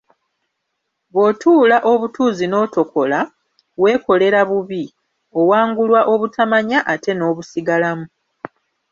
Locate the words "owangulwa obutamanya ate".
5.39-7.11